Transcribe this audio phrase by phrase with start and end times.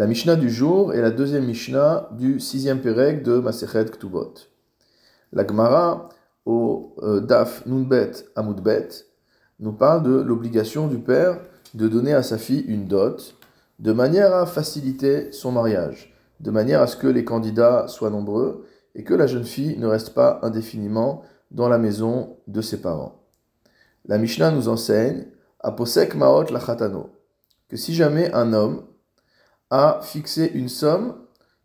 [0.00, 4.32] La Mishnah du jour est la deuxième Mishnah du sixième Pérec de Masechet Ktubot.
[5.30, 6.08] La Gemara
[6.46, 8.88] au euh, Daf Nunbet Amudbet
[9.58, 11.38] nous parle de l'obligation du père
[11.74, 13.36] de donner à sa fille une dot
[13.78, 18.64] de manière à faciliter son mariage, de manière à ce que les candidats soient nombreux
[18.94, 23.20] et que la jeune fille ne reste pas indéfiniment dans la maison de ses parents.
[24.06, 25.26] La Mishnah nous enseigne
[25.58, 27.10] à Posek Maot Lachatano
[27.68, 28.84] que si jamais un homme
[29.70, 31.14] a fixé une somme,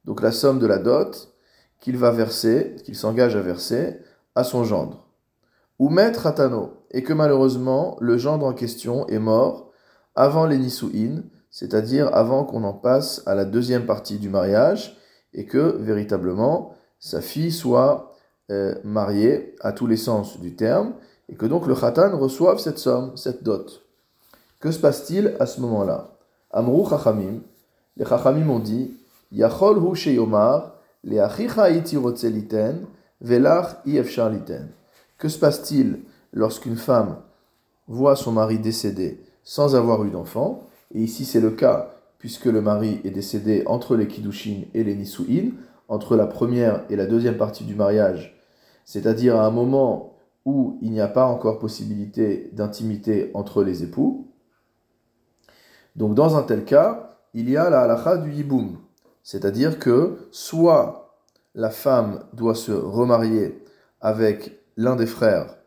[0.06, 1.34] donc la somme de la dot,
[1.80, 4.00] qu'il va verser, qu'il s'engage à verser
[4.36, 5.08] à son gendre,
[5.80, 9.72] ou maître Atano, et que malheureusement le gendre en question est mort
[10.16, 14.98] avant les Nisouin, c'est-à-dire avant qu'on en passe à la deuxième partie du mariage,
[15.34, 18.14] et que véritablement sa fille soit
[18.52, 20.94] euh, mariée à tous les sens du terme,
[21.30, 23.84] et que donc le Khatan reçoive cette somme, cette dot.
[24.60, 26.18] Que se passe-t-il à ce moment-là?
[26.52, 27.42] Amrou Chachamim,
[27.98, 28.98] les Chachamim ont dit
[29.32, 31.70] Yachol sheyomar, le achicha
[33.22, 33.78] velach.
[35.18, 36.00] Que se passe-t-il
[36.34, 37.18] lorsqu'une femme
[37.88, 40.68] voit son mari décédé sans avoir eu d'enfant?
[40.94, 44.96] Et ici c'est le cas, puisque le mari est décédé entre les Kiddushin et les
[44.96, 45.52] Nisuin,
[45.88, 48.36] entre la première et la deuxième partie du mariage,
[48.86, 50.14] c'est-à-dire à un moment
[50.46, 54.28] où il n'y a pas encore possibilité d'intimité entre les époux.
[55.96, 58.78] Donc dans un tel cas, il y a la halakha du yiboum,
[59.22, 61.20] c'est-à-dire que soit
[61.54, 63.62] la femme doit se remarier
[64.00, 65.58] avec l'un des frères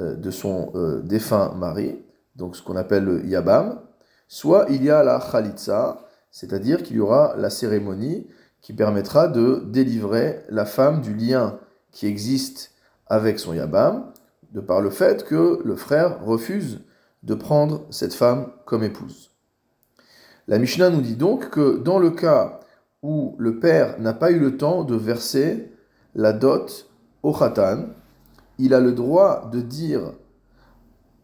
[0.00, 2.04] euh, de son euh, défunt mari,
[2.34, 3.80] donc ce qu'on appelle le yabam,
[4.26, 8.26] soit il y a la khalitsa, c'est-à-dire qu'il y aura la cérémonie
[8.60, 11.60] qui permettra de délivrer la femme du lien
[11.92, 12.72] qui existe
[13.06, 14.12] avec son yabam,
[14.50, 16.80] de par le fait que le frère refuse
[17.22, 19.30] de prendre cette femme comme épouse.
[20.48, 22.60] La Mishnah nous dit donc que dans le cas
[23.02, 25.70] où le père n'a pas eu le temps de verser
[26.14, 26.88] la dot
[27.22, 27.84] au khatan,
[28.58, 30.14] il a le droit de dire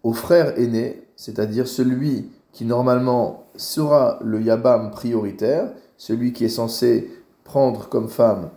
[0.02, 7.10] au frère aîné, c'est-à-dire celui qui normalement sera le yabam prioritaire, celui qui est censé
[7.44, 8.50] prendre comme femme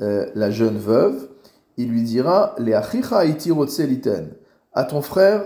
[0.00, 1.28] euh, la jeune veuve,
[1.76, 2.80] il lui dira Les À
[4.84, 5.44] ton frère,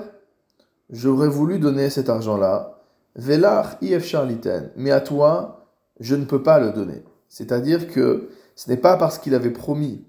[0.91, 2.79] j'aurais voulu donner cet argent-là,
[3.16, 4.71] Velach if charliten.
[4.76, 5.66] Mais à toi,
[5.98, 7.03] je ne peux pas le donner.
[7.28, 10.04] C'est-à-dire que ce n'est pas parce qu'il avait promis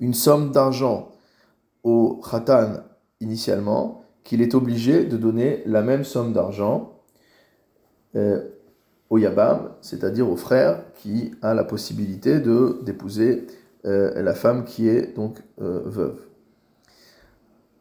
[0.00, 1.12] une somme d'argent
[1.82, 2.82] au khatan
[3.20, 6.98] initialement qu'il est obligé de donner la même somme d'argent
[8.16, 8.42] euh,
[9.10, 13.46] au yabam, c'est-à-dire au frère qui a la possibilité d'épouser
[13.84, 16.18] euh, la femme qui est donc euh, veuve.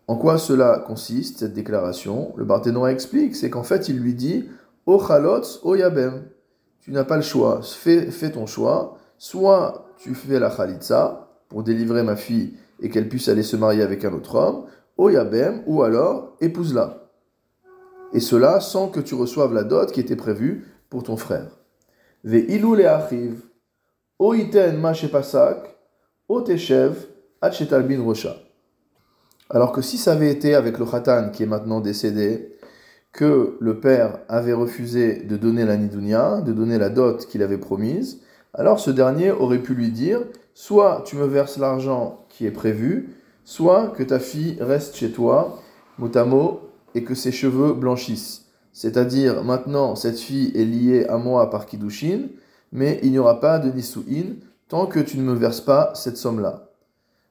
[0.08, 2.34] En quoi cela consiste, cette déclaration?
[2.36, 4.50] Le Barthénois explique, c'est qu'en fait, il lui dit
[4.86, 6.25] O chalotz, o yabem.
[6.81, 8.97] Tu n'as pas le choix, fais, fais, ton choix.
[9.18, 13.81] Soit tu fais la chalitza pour délivrer ma fille et qu'elle puisse aller se marier
[13.81, 14.66] avec un autre homme,
[14.97, 17.09] o yabem, ou alors épouse-la.
[18.12, 21.47] Et cela sans que tu reçoives la dot qui était prévue pour ton frère.
[22.24, 23.41] Ve ilou le achiv,
[24.20, 25.75] o iten ma pasak,
[26.28, 27.08] o teshev,
[27.41, 28.43] rocha.
[29.50, 32.58] Alors que si ça avait été avec le Khatan qui est maintenant décédé,
[33.12, 37.59] que le père avait refusé de donner la Nidounia, de donner la dot qu'il avait
[37.59, 38.22] promise,
[38.53, 40.22] alors ce dernier aurait pu lui dire
[40.53, 45.59] soit tu me verses l'argent qui est prévu, soit que ta fille reste chez toi,
[45.98, 46.62] motamo,
[46.96, 48.46] et que ses cheveux blanchissent.
[48.72, 52.30] C'est-à-dire, maintenant, cette fille est liée à moi par Kiddushin,
[52.72, 54.36] mais il n'y aura pas de Nisuin
[54.68, 56.72] tant que tu ne me verses pas cette somme-là.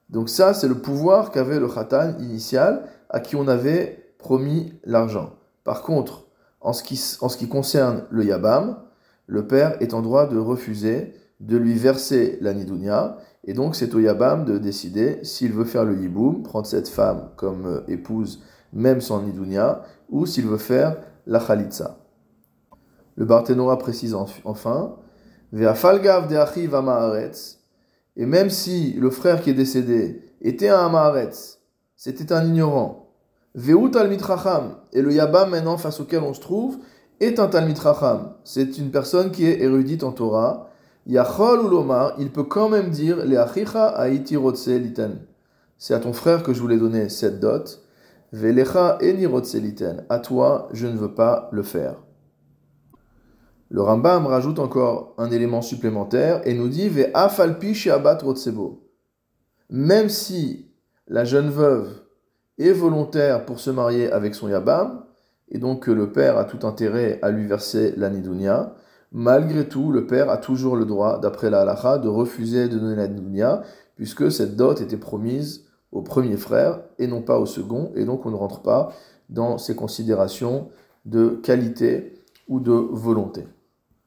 [0.09, 5.33] Donc ça, c'est le pouvoir qu'avait le khatan initial à qui on avait promis l'argent.
[5.63, 6.27] Par contre,
[6.61, 8.77] en ce, qui, en ce qui concerne le yabam,
[9.27, 12.53] le père est en droit de refuser de lui verser la
[13.45, 17.29] et donc c'est au yabam de décider s'il veut faire le yiboum, prendre cette femme
[17.35, 18.41] comme euh, épouse,
[18.71, 20.97] même sans nidounia, ou s'il veut faire
[21.27, 21.97] la khalitza.
[23.15, 24.15] Le Barthénora précise
[24.45, 24.95] enfin,
[25.51, 26.35] Ve'afalgav de
[28.15, 31.59] et même si le frère qui est décédé était un Amaharetz,
[31.95, 33.03] c'était un ignorant,
[33.55, 34.19] Veut Talmid
[34.93, 36.79] et le Yabam maintenant face auquel on se trouve,
[37.19, 37.77] est un Talmid
[38.43, 40.69] C'est une personne qui est érudite en Torah.
[41.05, 41.85] Yachol ou
[42.17, 45.19] il peut quand même dire Le Achicha Liten.
[45.77, 47.83] C'est à ton frère que je voulais donner cette dot.
[48.31, 50.03] Velecha Eni Liten.
[50.09, 51.97] À toi, je ne veux pas le faire.
[53.69, 58.87] Le Rambam rajoute encore un élément supplémentaire et nous dit Ve afalpi abat rotsebo.
[59.69, 60.69] Même si
[61.07, 61.89] la jeune veuve
[62.59, 65.03] est volontaire pour se marier avec son yabam,
[65.49, 68.75] et donc que le père a tout intérêt à lui verser la nidounia,
[69.11, 72.95] malgré tout, le père a toujours le droit, d'après la halacha, de refuser de donner
[72.95, 73.61] la dunya,
[73.95, 78.25] puisque cette dot était promise au premier frère et non pas au second, et donc
[78.25, 78.93] on ne rentre pas
[79.29, 80.69] dans ces considérations
[81.05, 82.13] de qualité
[82.47, 83.47] ou de volonté.